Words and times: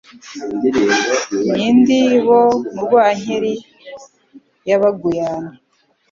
N 1.53 1.55
indi 1.67 1.99
bo 2.25 2.41
mu 2.73 2.81
Rwankeli 2.85 3.53
y'Abaguyane. 4.67 5.53